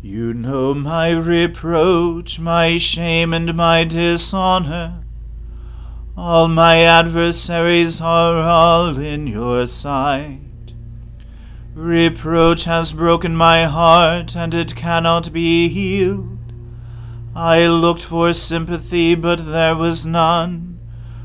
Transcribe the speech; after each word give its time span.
You 0.00 0.32
know 0.32 0.74
my 0.74 1.10
reproach, 1.10 2.38
my 2.38 2.78
shame, 2.78 3.34
and 3.34 3.52
my 3.56 3.82
dishonor. 3.82 5.02
All 6.16 6.46
my 6.46 6.82
adversaries 6.82 8.00
are 8.00 8.36
all 8.36 8.96
in 8.96 9.26
your 9.26 9.66
sight. 9.66 10.38
Reproach 11.74 12.62
has 12.62 12.92
broken 12.92 13.34
my 13.34 13.64
heart, 13.64 14.36
and 14.36 14.54
it 14.54 14.76
cannot 14.76 15.32
be 15.32 15.68
healed. 15.68 16.52
I 17.34 17.66
looked 17.66 18.04
for 18.04 18.32
sympathy, 18.32 19.16
but 19.16 19.46
there 19.46 19.74
was 19.74 20.06
none, 20.06 20.78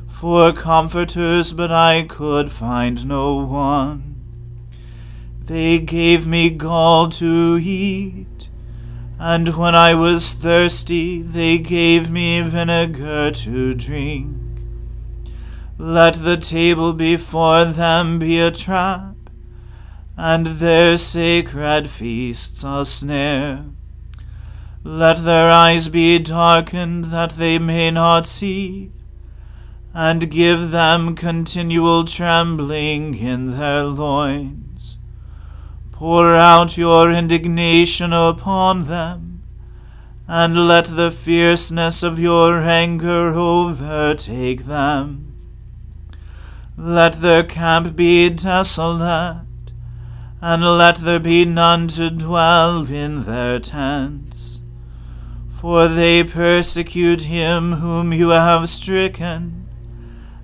for 0.07 0.51
comforters, 0.51 1.53
but 1.53 1.71
I 1.71 2.07
could 2.09 2.51
find 2.51 3.05
no 3.05 3.35
one. 3.35 4.15
They 5.45 5.77
gave 5.77 6.25
me 6.25 6.49
gall 6.49 7.09
to 7.09 7.59
eat, 7.61 8.32
and 9.25 9.55
when 9.55 9.73
I 9.73 9.95
was 9.95 10.33
thirsty, 10.33 11.21
they 11.21 11.57
gave 11.57 12.11
me 12.11 12.41
vinegar 12.41 13.31
to 13.31 13.73
drink. 13.73 14.35
Let 15.77 16.15
the 16.15 16.35
table 16.35 16.91
before 16.91 17.63
them 17.63 18.19
be 18.19 18.37
a 18.41 18.51
trap, 18.51 19.15
and 20.17 20.47
their 20.47 20.97
sacred 20.97 21.89
feasts 21.89 22.65
a 22.65 22.83
snare. 22.83 23.63
Let 24.83 25.23
their 25.23 25.49
eyes 25.49 25.87
be 25.87 26.19
darkened 26.19 27.05
that 27.05 27.37
they 27.37 27.57
may 27.59 27.91
not 27.91 28.25
see, 28.25 28.91
and 29.93 30.29
give 30.29 30.71
them 30.71 31.15
continual 31.15 32.03
trembling 32.03 33.15
in 33.15 33.57
their 33.57 33.85
loins. 33.85 34.72
Pour 35.93 36.35
out 36.35 36.75
your 36.75 37.11
indignation 37.11 38.11
upon 38.11 38.85
them, 38.85 39.43
and 40.27 40.67
let 40.67 40.85
the 40.85 41.11
fierceness 41.11 42.01
of 42.01 42.19
your 42.19 42.59
anger 42.61 43.29
overtake 43.29 44.65
them. 44.65 45.35
Let 46.75 47.21
their 47.21 47.43
camp 47.43 47.95
be 47.95 48.29
desolate, 48.31 49.71
and 50.41 50.63
let 50.63 50.97
there 50.97 51.19
be 51.19 51.45
none 51.45 51.87
to 51.89 52.09
dwell 52.09 52.91
in 52.91 53.25
their 53.25 53.59
tents. 53.59 54.59
For 55.61 55.87
they 55.87 56.23
persecute 56.23 57.23
him 57.25 57.73
whom 57.73 58.11
you 58.11 58.29
have 58.29 58.67
stricken, 58.67 59.69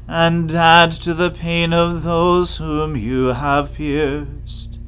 and 0.07 0.50
add 0.54 0.92
to 0.92 1.13
the 1.13 1.31
pain 1.31 1.74
of 1.74 2.04
those 2.04 2.57
whom 2.57 2.95
you 2.95 3.34
have 3.34 3.74
pierced. 3.74 4.79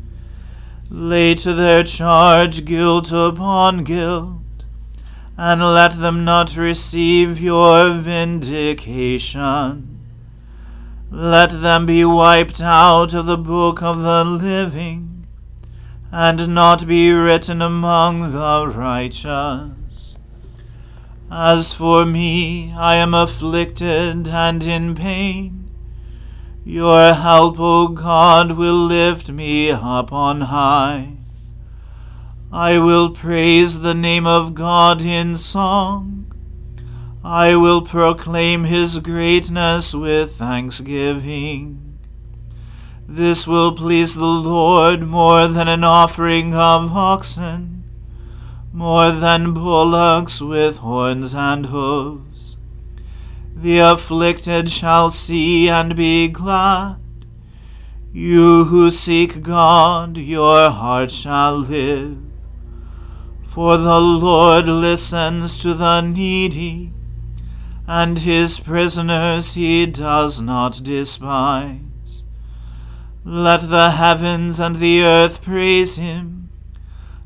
Lay 0.94 1.36
to 1.36 1.54
their 1.54 1.86
charge 1.86 2.66
guilt 2.66 3.14
upon 3.14 3.86
guilt, 3.86 4.66
and 5.38 5.62
let 5.62 5.98
them 5.98 6.26
not 6.26 6.58
receive 6.58 7.40
your 7.40 7.94
vindication. 7.94 9.88
let 11.10 11.62
them 11.62 11.86
be 11.86 12.04
wiped 12.04 12.62
out 12.62 13.14
of 13.14 13.26
the 13.26 13.38
book 13.38 13.82
of 13.82 14.02
the 14.02 14.26
living, 14.26 15.26
and 16.12 16.50
not 16.50 16.86
be 16.86 17.10
written 17.12 17.62
among 17.62 18.34
the 18.34 18.68
righteous. 18.68 20.18
As 21.32 21.74
for 21.74 22.06
me, 22.06 22.74
I 22.74 22.96
am 22.96 23.14
afflicted 23.14 24.28
and 24.28 24.62
in 24.62 24.94
pain. 24.96 25.61
Your 26.64 27.14
help, 27.14 27.60
O 27.60 27.88
God, 27.88 28.52
will 28.52 28.86
lift 28.86 29.32
me 29.32 29.72
up 29.72 30.14
on 30.14 30.42
high. 30.42 31.18
I 32.52 32.78
will 32.78 33.10
praise 33.10 33.80
the 33.80 33.96
name 33.96 34.28
of 34.28 34.54
God 34.54 35.02
in 35.02 35.38
song. 35.38 36.32
I 37.24 37.56
will 37.56 37.82
proclaim 37.82 38.66
his 38.66 39.00
greatness 39.00 39.96
with 39.96 40.34
thanksgiving. 40.34 41.98
This 43.08 43.48
will 43.48 43.74
please 43.74 44.16
the 44.16 44.26
Lord 44.26 45.02
more 45.02 45.48
than 45.48 45.68
an 45.68 45.84
offering 45.84 46.54
of 46.54 46.96
oxen, 46.96 47.84
more 48.72 49.12
than 49.12 49.54
bullocks 49.54 50.40
with 50.42 50.78
horns 50.78 51.34
and 51.34 51.66
hoofs. 51.66 52.31
The 53.62 53.78
afflicted 53.78 54.72
shall 54.72 55.12
see 55.12 55.70
and 55.70 55.96
be 55.96 56.30
glad. 56.30 56.98
You 58.12 58.64
who 58.64 58.90
seek 58.90 59.44
God, 59.44 60.18
your 60.18 60.72
heart 60.72 61.12
shall 61.12 61.60
live. 61.60 62.18
For 63.44 63.78
the 63.78 64.00
Lord 64.00 64.66
listens 64.66 65.62
to 65.62 65.76
the 65.76 66.02
needy 66.02 66.92
and 67.88 68.18
his 68.18 68.60
prisoners 68.60 69.54
he 69.54 69.86
does 69.86 70.42
not 70.42 70.82
despise. 70.82 72.24
Let 73.24 73.70
the 73.70 73.92
heavens 73.92 74.60
and 74.60 74.78
the 74.78 75.04
earth 75.04 75.44
praise 75.44 75.98
him, 75.98 76.50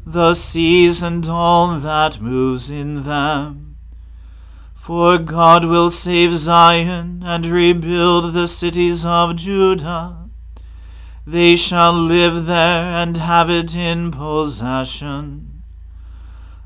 the 0.06 0.34
seas 0.34 1.02
and 1.02 1.26
all 1.30 1.80
that 1.80 2.20
moves 2.20 2.70
in 2.70 3.04
them. 3.04 3.65
For 4.86 5.18
God 5.18 5.66
will 5.66 5.90
save 5.90 6.36
Zion 6.36 7.24
and 7.26 7.48
rebuild 7.48 8.34
the 8.34 8.48
cities 8.48 9.04
of 9.04 9.36
Judah. 9.36 10.30
They 11.26 11.56
shall 11.56 11.92
live 11.92 12.46
there 12.46 12.84
and 13.02 13.18
have 13.18 13.50
it 13.50 13.76
in 13.76 14.12
possession. 14.12 15.64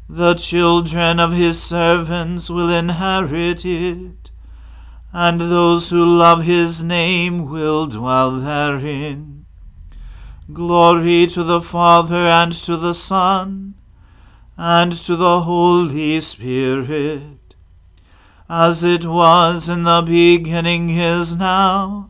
The 0.10 0.34
children 0.34 1.22
of 1.22 1.32
his 1.32 1.64
servants 1.64 2.50
will 2.50 2.70
inherit 2.70 3.64
it, 3.64 4.32
and 5.14 5.40
those 5.40 5.90
who 5.90 6.04
love 6.04 6.44
his 6.44 6.84
name 6.84 7.50
will 7.50 7.88
dwell 7.88 8.32
therein. 8.32 9.46
Glory 10.52 11.26
to 11.28 11.42
the 11.42 11.62
Father 11.62 12.28
and 12.28 12.52
to 12.52 12.76
the 12.76 12.94
Son 12.94 13.76
and 14.58 14.92
to 14.92 15.16
the 15.16 15.40
Holy 15.44 16.20
Spirit, 16.20 17.39
as 18.50 18.84
it 18.84 19.06
was 19.06 19.70
in 19.70 19.84
the 19.84 20.02
beginning 20.02 20.90
is 20.90 21.36
now, 21.36 22.10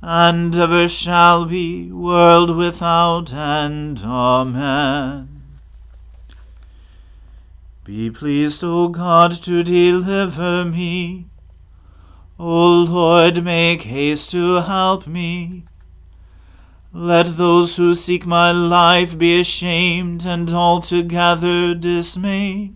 and 0.00 0.54
ever 0.54 0.86
shall 0.86 1.44
be, 1.46 1.90
world 1.90 2.56
without 2.56 3.32
end. 3.32 4.00
Amen. 4.04 5.42
Be 7.82 8.10
pleased, 8.10 8.62
O 8.62 8.88
God, 8.88 9.32
to 9.42 9.64
deliver 9.64 10.64
me. 10.64 11.26
O 12.38 12.84
Lord, 12.84 13.42
make 13.42 13.82
haste 13.82 14.30
to 14.30 14.60
help 14.60 15.08
me. 15.08 15.64
Let 16.92 17.36
those 17.36 17.76
who 17.76 17.92
seek 17.94 18.24
my 18.24 18.52
life 18.52 19.18
be 19.18 19.40
ashamed 19.40 20.24
and 20.24 20.48
altogether 20.50 21.74
dismayed. 21.74 22.75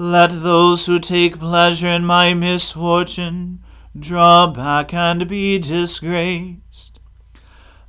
Let 0.00 0.30
those 0.44 0.86
who 0.86 1.00
take 1.00 1.40
pleasure 1.40 1.88
in 1.88 2.04
my 2.04 2.32
misfortune 2.32 3.64
draw 3.98 4.46
back 4.46 4.94
and 4.94 5.26
be 5.26 5.58
disgraced. 5.58 7.00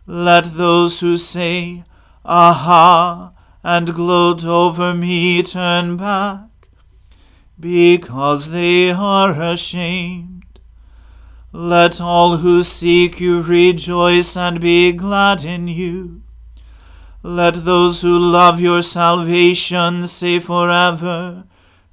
Let 0.08 0.46
those 0.46 1.02
who 1.02 1.18
say, 1.18 1.84
Aha! 2.26 3.32
and 3.64 3.94
gloat 3.94 4.44
over 4.44 4.96
me 4.96 5.44
turn 5.44 5.98
back, 5.98 6.50
because 7.60 8.50
they 8.50 8.90
are 8.90 9.40
ashamed. 9.40 10.60
Let 11.54 12.02
all 12.02 12.38
who 12.38 12.64
seek 12.64 13.20
you 13.20 13.44
rejoice 13.44 14.36
and 14.36 14.60
be 14.60 14.94
glad 14.94 15.46
in 15.46 15.68
you. 15.68 16.24
Let 17.22 17.66
those 17.66 18.02
who 18.02 18.18
love 18.18 18.60
your 18.60 18.82
salvation 18.82 20.08
say 20.08 20.40
forever, 20.40 21.44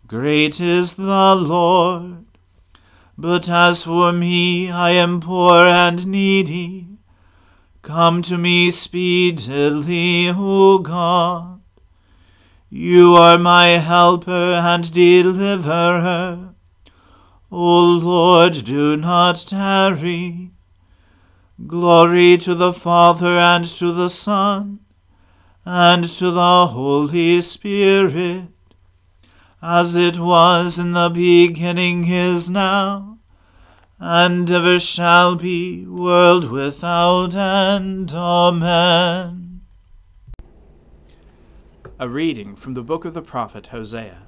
Great 0.06 0.60
is 0.60 0.94
the 0.94 1.34
Lord. 1.34 2.24
But 3.18 3.48
as 3.48 3.82
for 3.82 4.12
me, 4.12 4.70
I 4.70 4.90
am 4.90 5.20
poor 5.20 5.64
and 5.66 6.06
needy. 6.06 6.86
Come 7.82 8.22
to 8.22 8.38
me 8.38 8.70
speedily, 8.70 10.28
O 10.28 10.78
God. 10.78 11.60
You 12.68 13.14
are 13.14 13.38
my 13.38 13.78
helper 13.78 14.30
and 14.62 14.92
deliverer. 14.92 16.54
O 17.50 17.84
Lord, 17.84 18.64
do 18.64 18.96
not 18.96 19.44
tarry. 19.46 20.50
Glory 21.66 22.36
to 22.36 22.54
the 22.54 22.72
Father 22.72 23.38
and 23.38 23.64
to 23.64 23.92
the 23.92 24.10
Son 24.10 24.80
and 25.64 26.04
to 26.04 26.30
the 26.30 26.66
Holy 26.66 27.40
Spirit, 27.40 28.48
as 29.62 29.96
it 29.96 30.18
was 30.18 30.78
in 30.78 30.92
the 30.92 31.08
beginning 31.08 32.06
is 32.06 32.50
now, 32.50 33.18
and 33.98 34.50
ever 34.50 34.78
shall 34.78 35.36
be, 35.36 35.86
world 35.86 36.50
without 36.50 37.34
end. 37.34 38.12
Amen. 38.12 39.62
A 41.98 42.08
reading 42.08 42.54
from 42.56 42.74
the 42.74 42.82
book 42.82 43.06
of 43.06 43.14
the 43.14 43.22
prophet 43.22 43.68
Hosea. 43.68 44.22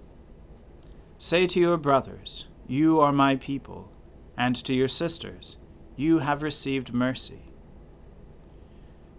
Say 1.19 1.47
to 1.49 1.61
your 1.61 1.77
brothers, 1.77 2.47
You 2.67 3.01
are 3.01 3.13
my 3.13 3.37
people, 3.37 3.93
and 4.37 4.57
to 4.65 4.73
your 4.73 4.89
sisters, 4.89 5.57
You 5.97 6.21
have 6.21 6.43
received 6.43 6.95
mercy. 6.95 7.43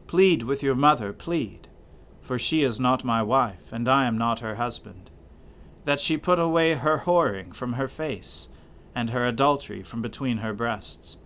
Plead 0.07 0.41
with 0.41 0.63
your 0.63 0.73
mother, 0.73 1.13
plead, 1.13 1.67
for 2.21 2.39
she 2.39 2.63
is 2.63 2.79
not 2.79 3.03
my 3.03 3.21
wife, 3.21 3.71
and 3.71 3.87
I 3.87 4.05
am 4.05 4.17
not 4.17 4.39
her 4.39 4.55
husband, 4.55 5.08
that 5.85 5.99
she 5.99 6.17
put 6.17 6.39
away 6.39 6.73
her 6.73 6.99
whoring 6.99 7.53
from 7.53 7.73
her 7.73 7.87
face, 7.87 8.47
and 8.95 9.09
her 9.09 9.25
adultery 9.25 9.83
from 9.83 10.01
between 10.01 10.37
her 10.37 10.53
breasts, 10.53 11.17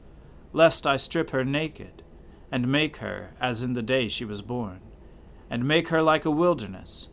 lest 0.52 0.86
I 0.86 0.96
strip 0.96 1.32
her 1.32 1.44
naked, 1.44 2.04
and 2.52 2.68
make 2.68 2.98
her 2.98 3.32
as 3.40 3.64
in 3.64 3.74
the 3.74 3.82
day 3.82 4.08
she 4.08 4.26
was 4.26 4.42
born, 4.42 4.82
and 5.50 5.68
make 5.68 5.90
her 5.90 6.02
like 6.02 6.26
a 6.26 6.32
wilderness 6.32 7.10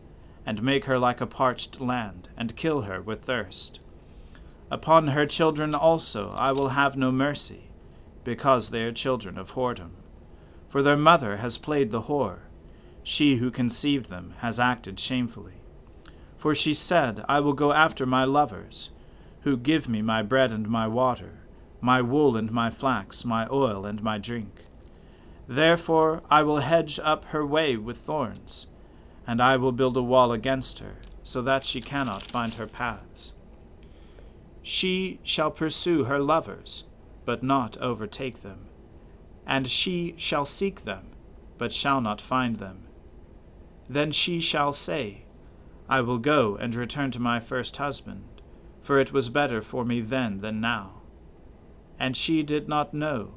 and 0.46 0.62
make 0.62 0.86
her 0.86 0.98
like 0.98 1.20
a 1.20 1.26
parched 1.26 1.80
land, 1.80 2.28
and 2.36 2.56
kill 2.56 2.82
her 2.82 3.00
with 3.00 3.22
thirst. 3.22 3.78
Upon 4.70 5.08
her 5.08 5.26
children 5.26 5.74
also 5.74 6.30
I 6.30 6.52
will 6.52 6.70
have 6.70 6.96
no 6.96 7.12
mercy, 7.12 7.70
because 8.24 8.70
they 8.70 8.82
are 8.82 8.92
children 8.92 9.38
of 9.38 9.52
whoredom. 9.52 9.90
For 10.68 10.82
their 10.82 10.96
mother 10.96 11.36
has 11.36 11.58
played 11.58 11.90
the 11.90 12.02
whore, 12.02 12.40
she 13.02 13.36
who 13.36 13.50
conceived 13.50 14.08
them 14.10 14.34
has 14.38 14.58
acted 14.58 14.98
shamefully. 14.98 15.59
For 16.40 16.54
she 16.54 16.72
said, 16.72 17.22
I 17.28 17.40
will 17.40 17.52
go 17.52 17.72
after 17.72 18.06
my 18.06 18.24
lovers, 18.24 18.88
who 19.42 19.58
give 19.58 19.90
me 19.90 20.00
my 20.00 20.22
bread 20.22 20.50
and 20.50 20.70
my 20.70 20.88
water, 20.88 21.34
my 21.82 22.00
wool 22.00 22.34
and 22.34 22.50
my 22.50 22.70
flax, 22.70 23.26
my 23.26 23.46
oil 23.52 23.84
and 23.84 24.02
my 24.02 24.16
drink. 24.16 24.64
Therefore 25.46 26.22
I 26.30 26.42
will 26.42 26.60
hedge 26.60 26.98
up 27.02 27.26
her 27.26 27.44
way 27.44 27.76
with 27.76 27.98
thorns 27.98 28.68
and 29.26 29.42
I 29.42 29.58
will 29.58 29.72
build 29.72 29.98
a 29.98 30.02
wall 30.02 30.32
against 30.32 30.78
her, 30.78 30.96
so 31.22 31.42
that 31.42 31.64
she 31.64 31.82
cannot 31.82 32.22
find 32.22 32.54
her 32.54 32.66
paths. 32.66 33.34
She 34.62 35.20
shall 35.22 35.50
pursue 35.50 36.04
her 36.04 36.18
lovers, 36.18 36.84
but 37.26 37.42
not 37.42 37.76
overtake 37.76 38.40
them, 38.40 38.60
and 39.46 39.68
she 39.68 40.14
shall 40.16 40.46
seek 40.46 40.84
them, 40.84 41.08
but 41.58 41.72
shall 41.72 42.00
not 42.00 42.18
find 42.22 42.56
them. 42.56 42.86
Then 43.90 44.10
she 44.10 44.40
shall 44.40 44.72
say, 44.72 45.24
I 45.90 46.00
will 46.00 46.16
go 46.16 46.56
and 46.56 46.74
return 46.74 47.10
to 47.10 47.20
my 47.20 47.38
first 47.38 47.76
husband, 47.76 48.24
for 48.80 48.98
it 48.98 49.12
was 49.12 49.28
better 49.28 49.60
for 49.60 49.84
me 49.84 50.00
then 50.00 50.38
than 50.38 50.58
now. 50.58 51.02
And 51.98 52.16
she 52.16 52.42
did 52.42 52.66
not 52.66 52.94
know 52.94 53.34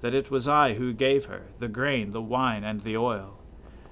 that 0.00 0.14
it 0.14 0.30
was 0.30 0.48
I 0.48 0.72
who 0.74 0.94
gave 0.94 1.26
her 1.26 1.48
the 1.58 1.68
grain, 1.68 2.12
the 2.12 2.22
wine, 2.22 2.64
and 2.64 2.80
the 2.80 2.96
oil 2.96 3.40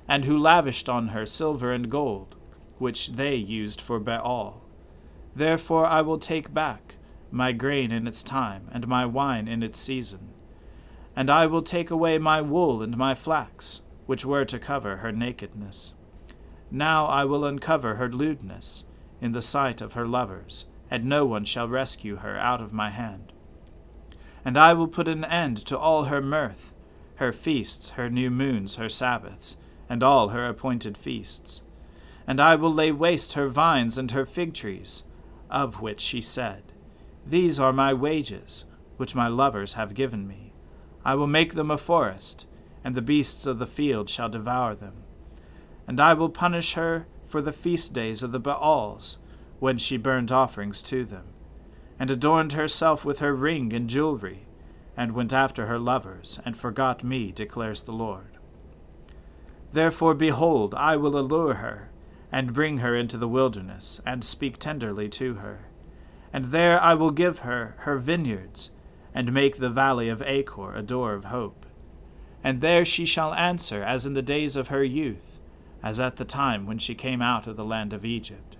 and 0.08 0.24
who 0.24 0.38
lavished 0.38 0.88
on 0.88 1.08
her 1.08 1.26
silver 1.26 1.70
and 1.70 1.90
gold, 1.90 2.34
which 2.78 3.12
they 3.12 3.34
used 3.34 3.80
for 3.80 4.00
Baal. 4.00 4.62
Therefore 5.36 5.84
I 5.84 6.00
will 6.00 6.18
take 6.18 6.54
back 6.54 6.96
my 7.30 7.52
grain 7.52 7.92
in 7.92 8.06
its 8.06 8.22
time, 8.22 8.68
and 8.72 8.88
my 8.88 9.04
wine 9.04 9.46
in 9.46 9.62
its 9.62 9.78
season, 9.78 10.30
And 11.14 11.28
I 11.28 11.46
will 11.46 11.62
take 11.62 11.90
away 11.90 12.16
my 12.16 12.40
wool 12.40 12.80
and 12.80 12.96
my 12.96 13.14
flax, 13.14 13.82
which 14.06 14.24
were 14.24 14.46
to 14.46 14.58
cover 14.58 14.98
her 14.98 15.12
nakedness. 15.12 15.94
Now 16.70 17.06
I 17.06 17.24
will 17.24 17.44
uncover 17.44 17.94
her 17.94 18.10
lewdness 18.10 18.84
in 19.20 19.32
the 19.32 19.42
sight 19.42 19.80
of 19.80 19.94
her 19.94 20.06
lovers, 20.06 20.66
and 20.90 21.04
no 21.04 21.24
one 21.24 21.44
shall 21.44 21.68
rescue 21.68 22.16
her 22.16 22.38
out 22.38 22.60
of 22.60 22.72
my 22.72 22.90
hand. 22.90 23.32
And 24.44 24.56
I 24.56 24.74
will 24.74 24.88
put 24.88 25.08
an 25.08 25.24
end 25.24 25.58
to 25.66 25.78
all 25.78 26.04
her 26.04 26.20
mirth, 26.20 26.74
her 27.16 27.32
feasts, 27.32 27.90
her 27.90 28.08
new 28.08 28.30
moons, 28.30 28.76
her 28.76 28.88
Sabbaths, 28.88 29.56
and 29.88 30.02
all 30.02 30.28
her 30.28 30.46
appointed 30.46 30.96
feasts. 30.96 31.62
And 32.26 32.40
I 32.40 32.54
will 32.54 32.72
lay 32.72 32.92
waste 32.92 33.32
her 33.32 33.48
vines 33.48 33.96
and 33.96 34.10
her 34.10 34.26
fig 34.26 34.54
trees, 34.54 35.02
of 35.50 35.80
which 35.80 36.00
she 36.00 36.20
said, 36.20 36.62
These 37.26 37.58
are 37.58 37.72
my 37.72 37.94
wages, 37.94 38.66
which 38.98 39.14
my 39.14 39.28
lovers 39.28 39.72
have 39.72 39.94
given 39.94 40.28
me. 40.28 40.52
I 41.04 41.14
will 41.14 41.26
make 41.26 41.54
them 41.54 41.70
a 41.70 41.78
forest, 41.78 42.46
and 42.84 42.94
the 42.94 43.02
beasts 43.02 43.46
of 43.46 43.58
the 43.58 43.66
field 43.66 44.10
shall 44.10 44.28
devour 44.28 44.74
them. 44.74 45.04
And 45.88 45.98
I 45.98 46.14
will 46.14 46.28
punish 46.28 46.74
her 46.74 47.06
for 47.26 47.42
the 47.42 47.52
feast 47.52 47.92
days 47.92 48.22
of 48.22 48.30
the 48.30 48.38
Baals, 48.38 49.16
when 49.58 49.78
she 49.78 49.96
burnt 49.96 50.30
offerings 50.30 50.82
to 50.82 51.04
them, 51.04 51.24
and 51.98 52.10
adorned 52.10 52.52
herself 52.52 53.04
with 53.04 53.18
her 53.18 53.34
ring 53.34 53.72
and 53.72 53.88
jewelry, 53.88 54.46
and 54.96 55.12
went 55.12 55.32
after 55.32 55.66
her 55.66 55.78
lovers, 55.78 56.38
and 56.44 56.56
forgot 56.56 57.02
me, 57.02 57.32
declares 57.32 57.80
the 57.80 57.92
Lord. 57.92 58.38
Therefore, 59.72 60.14
behold, 60.14 60.74
I 60.74 60.96
will 60.96 61.18
allure 61.18 61.54
her, 61.54 61.90
and 62.30 62.52
bring 62.52 62.78
her 62.78 62.94
into 62.94 63.16
the 63.16 63.28
wilderness, 63.28 64.00
and 64.04 64.22
speak 64.22 64.58
tenderly 64.58 65.08
to 65.08 65.34
her. 65.34 65.66
And 66.32 66.46
there 66.46 66.80
I 66.80 66.94
will 66.94 67.10
give 67.10 67.40
her 67.40 67.74
her 67.78 67.96
vineyards, 67.98 68.70
and 69.14 69.32
make 69.32 69.56
the 69.56 69.70
valley 69.70 70.08
of 70.08 70.22
Achor 70.22 70.74
a 70.74 70.82
door 70.82 71.14
of 71.14 71.26
hope. 71.26 71.64
And 72.44 72.60
there 72.60 72.84
she 72.84 73.06
shall 73.06 73.34
answer 73.34 73.82
as 73.82 74.06
in 74.06 74.14
the 74.14 74.22
days 74.22 74.54
of 74.54 74.68
her 74.68 74.84
youth, 74.84 75.40
as 75.82 76.00
at 76.00 76.16
the 76.16 76.24
time 76.24 76.66
when 76.66 76.78
she 76.78 76.94
came 76.94 77.22
out 77.22 77.46
of 77.46 77.56
the 77.56 77.64
land 77.64 77.92
of 77.92 78.04
Egypt. 78.04 78.56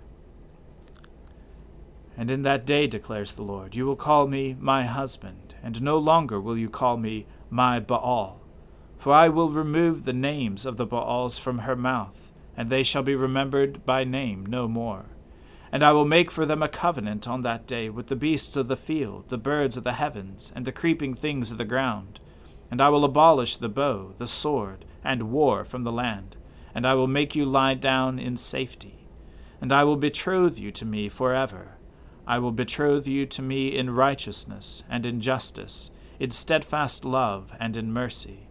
And 2.17 2.29
in 2.29 2.41
that 2.43 2.65
day, 2.65 2.85
declares 2.85 3.33
the 3.33 3.43
Lord, 3.43 3.75
you 3.75 3.85
will 3.85 3.95
call 3.95 4.27
me 4.27 4.55
my 4.59 4.83
husband, 4.83 5.55
and 5.63 5.81
no 5.81 5.97
longer 5.97 6.39
will 6.39 6.57
you 6.57 6.69
call 6.69 6.97
me 6.97 7.25
my 7.49 7.79
Baal. 7.79 8.41
For 8.97 9.13
I 9.13 9.29
will 9.29 9.49
remove 9.49 10.03
the 10.03 10.11
names 10.11 10.65
of 10.65 10.75
the 10.75 10.85
Baals 10.85 11.37
from 11.37 11.59
her 11.59 11.77
mouth, 11.77 12.33
and 12.57 12.69
they 12.69 12.83
shall 12.83 13.03
be 13.03 13.15
remembered 13.15 13.85
by 13.85 14.03
name 14.03 14.45
no 14.45 14.67
more. 14.67 15.05
And 15.71 15.81
I 15.83 15.93
will 15.93 16.03
make 16.03 16.29
for 16.29 16.45
them 16.45 16.61
a 16.61 16.67
covenant 16.67 17.25
on 17.27 17.41
that 17.43 17.65
day 17.65 17.89
with 17.89 18.07
the 18.07 18.17
beasts 18.17 18.57
of 18.57 18.67
the 18.67 18.75
field, 18.75 19.29
the 19.29 19.37
birds 19.37 19.77
of 19.77 19.85
the 19.85 19.93
heavens, 19.93 20.51
and 20.53 20.65
the 20.65 20.73
creeping 20.73 21.13
things 21.13 21.51
of 21.51 21.57
the 21.57 21.63
ground. 21.63 22.19
And 22.69 22.81
I 22.81 22.89
will 22.89 23.05
abolish 23.05 23.55
the 23.55 23.69
bow, 23.69 24.13
the 24.17 24.27
sword, 24.27 24.83
and 25.03 25.31
war 25.31 25.63
from 25.63 25.83
the 25.85 25.91
land, 25.91 26.35
and 26.79 26.87
I 26.87 26.93
will 26.93 27.07
make 27.07 27.35
you 27.35 27.43
lie 27.43 27.73
down 27.73 28.19
in 28.19 28.37
safety. 28.37 29.05
And 29.59 29.69
I 29.73 29.83
will 29.83 29.97
betroth 29.97 30.57
you 30.57 30.71
to 30.71 30.85
me 30.85 31.09
forever. 31.09 31.75
I 32.25 32.39
will 32.39 32.53
betroth 32.53 33.05
you 33.05 33.25
to 33.25 33.41
me 33.41 33.75
in 33.75 33.89
righteousness 33.89 34.83
and 34.89 35.05
in 35.05 35.19
justice, 35.19 35.91
in 36.21 36.31
steadfast 36.31 37.03
love 37.03 37.51
and 37.59 37.75
in 37.75 37.91
mercy. 37.91 38.47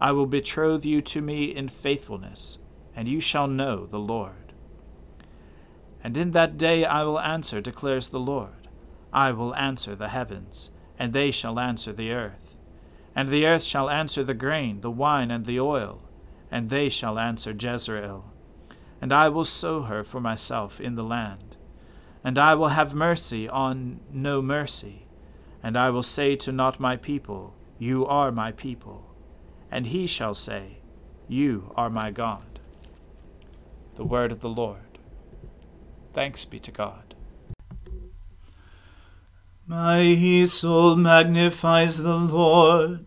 I 0.00 0.12
will 0.12 0.26
betroth 0.26 0.86
you 0.86 1.02
to 1.02 1.20
me 1.20 1.46
in 1.46 1.68
faithfulness 1.68 2.60
and 2.94 3.08
you 3.08 3.18
shall 3.18 3.48
know 3.48 3.86
the 3.86 3.98
Lord. 3.98 4.52
And 6.00 6.16
in 6.16 6.30
that 6.30 6.56
day 6.56 6.84
I 6.84 7.02
will 7.02 7.18
answer, 7.18 7.60
declares 7.60 8.10
the 8.10 8.20
Lord. 8.20 8.68
I 9.12 9.32
will 9.32 9.52
answer 9.56 9.96
the 9.96 10.10
heavens, 10.10 10.70
and 10.96 11.12
they 11.12 11.32
shall 11.32 11.58
answer 11.58 11.92
the 11.92 12.12
earth. 12.12 12.54
And 13.16 13.30
the 13.30 13.46
earth 13.46 13.64
shall 13.64 13.90
answer 13.90 14.22
the 14.22 14.32
grain, 14.32 14.80
the 14.80 14.92
wine, 14.92 15.32
and 15.32 15.44
the 15.44 15.58
oil, 15.58 16.02
and 16.50 16.70
they 16.70 16.88
shall 16.88 17.18
answer 17.18 17.54
Jezreel. 17.58 18.24
And 19.00 19.12
I 19.12 19.28
will 19.28 19.44
sow 19.44 19.82
her 19.82 20.04
for 20.04 20.20
myself 20.20 20.80
in 20.80 20.94
the 20.94 21.04
land. 21.04 21.56
And 22.22 22.38
I 22.38 22.54
will 22.54 22.68
have 22.68 22.94
mercy 22.94 23.48
on 23.48 24.00
no 24.10 24.40
mercy. 24.40 25.06
And 25.62 25.76
I 25.76 25.90
will 25.90 26.02
say 26.02 26.36
to 26.36 26.52
not 26.52 26.80
my 26.80 26.96
people, 26.96 27.54
You 27.78 28.06
are 28.06 28.32
my 28.32 28.52
people. 28.52 29.14
And 29.70 29.86
he 29.86 30.06
shall 30.06 30.34
say, 30.34 30.78
You 31.28 31.72
are 31.76 31.90
my 31.90 32.10
God. 32.10 32.60
The 33.96 34.04
word 34.04 34.32
of 34.32 34.40
the 34.40 34.48
Lord. 34.48 34.98
Thanks 36.12 36.44
be 36.44 36.60
to 36.60 36.70
God. 36.70 37.14
My 39.66 40.44
soul 40.44 40.96
magnifies 40.96 41.98
the 41.98 42.16
Lord. 42.16 43.06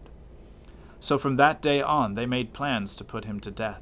So 1.01 1.17
from 1.17 1.35
that 1.37 1.63
day 1.63 1.81
on 1.81 2.13
they 2.13 2.27
made 2.27 2.53
plans 2.53 2.95
to 2.95 3.03
put 3.03 3.25
him 3.25 3.39
to 3.39 3.49
death. 3.49 3.81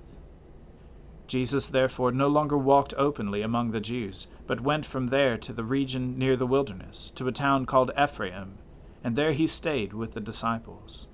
Jesus 1.27 1.67
therefore 1.67 2.13
no 2.13 2.29
longer 2.29 2.57
walked 2.57 2.93
openly 2.97 3.41
among 3.41 3.71
the 3.71 3.81
Jews, 3.81 4.27
but 4.47 4.61
went 4.61 4.85
from 4.85 5.07
there 5.07 5.37
to 5.39 5.51
the 5.51 5.65
region 5.65 6.17
near 6.17 6.37
the 6.37 6.47
wilderness, 6.47 7.11
to 7.15 7.27
a 7.27 7.33
town 7.33 7.65
called 7.65 7.91
Ephraim, 8.01 8.57
and 9.03 9.17
there 9.17 9.33
he 9.33 9.45
stayed 9.45 9.91
with 9.91 10.13
the 10.13 10.21
disciples. 10.21 11.07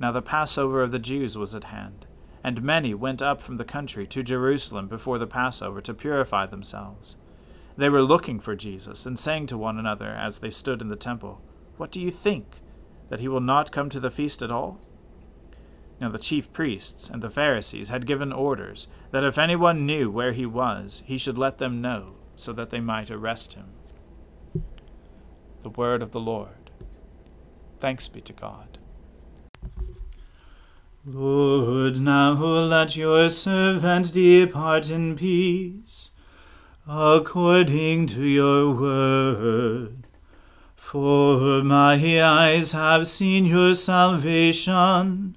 Now 0.00 0.10
the 0.10 0.20
Passover 0.20 0.82
of 0.82 0.90
the 0.90 0.98
Jews 0.98 1.38
was 1.38 1.54
at 1.54 1.64
hand, 1.64 2.04
and 2.42 2.60
many 2.60 2.92
went 2.92 3.22
up 3.22 3.40
from 3.40 3.54
the 3.54 3.64
country 3.64 4.04
to 4.08 4.24
Jerusalem 4.24 4.88
before 4.88 5.18
the 5.18 5.28
Passover 5.28 5.80
to 5.80 5.94
purify 5.94 6.46
themselves. 6.46 7.16
They 7.76 7.88
were 7.88 8.02
looking 8.02 8.40
for 8.40 8.56
Jesus, 8.56 9.06
and 9.06 9.16
saying 9.16 9.46
to 9.46 9.58
one 9.58 9.78
another 9.78 10.08
as 10.08 10.40
they 10.40 10.50
stood 10.50 10.82
in 10.82 10.88
the 10.88 10.96
temple, 10.96 11.40
What 11.76 11.92
do 11.92 12.00
you 12.00 12.10
think? 12.10 12.60
That 13.10 13.20
he 13.20 13.28
will 13.28 13.40
not 13.40 13.70
come 13.70 13.88
to 13.90 14.00
the 14.00 14.10
feast 14.10 14.42
at 14.42 14.50
all? 14.50 14.80
Now 16.00 16.08
the 16.08 16.18
chief 16.18 16.52
priests 16.52 17.10
and 17.10 17.22
the 17.22 17.30
Pharisees 17.30 17.88
had 17.88 18.06
given 18.06 18.32
orders 18.32 18.86
that 19.10 19.24
if 19.24 19.36
anyone 19.36 19.86
knew 19.86 20.10
where 20.10 20.32
he 20.32 20.46
was, 20.46 21.02
he 21.06 21.18
should 21.18 21.38
let 21.38 21.58
them 21.58 21.80
know, 21.80 22.14
so 22.36 22.52
that 22.52 22.70
they 22.70 22.80
might 22.80 23.10
arrest 23.10 23.54
him. 23.54 23.66
The 25.62 25.70
word 25.70 26.02
of 26.02 26.12
the 26.12 26.20
Lord. 26.20 26.70
Thanks 27.80 28.06
be 28.06 28.20
to 28.20 28.32
God. 28.32 28.78
Lord, 31.04 32.00
now 32.00 32.32
let 32.32 32.94
your 32.94 33.28
servant 33.30 34.12
depart 34.12 34.90
in 34.90 35.16
peace, 35.16 36.10
according 36.86 38.06
to 38.08 38.22
your 38.22 38.74
word. 38.74 40.06
For 40.76 41.62
my 41.62 42.22
eyes 42.22 42.72
have 42.72 43.06
seen 43.08 43.46
your 43.46 43.74
salvation 43.74 45.36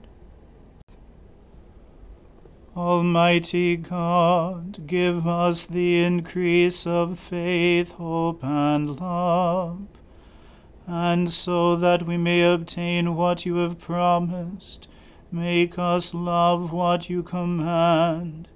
Almighty 2.75 3.75
God, 3.75 4.87
give 4.87 5.27
us 5.27 5.65
the 5.65 6.03
increase 6.03 6.87
of 6.87 7.19
faith, 7.19 7.91
hope, 7.93 8.41
and 8.45 8.97
love, 8.97 9.81
and 10.87 11.29
so 11.29 11.75
that 11.75 12.03
we 12.03 12.15
may 12.15 12.43
obtain 12.43 13.15
what 13.15 13.45
you 13.45 13.57
have 13.57 13.77
promised, 13.77 14.87
make 15.33 15.77
us 15.77 16.13
love 16.13 16.71
what 16.71 17.09
you 17.09 17.23
command. 17.23 18.47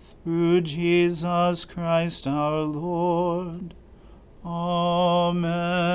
Through 0.00 0.62
Jesus 0.62 1.64
Christ 1.64 2.26
our 2.26 2.62
Lord. 2.62 3.74
Amen. 4.44 5.94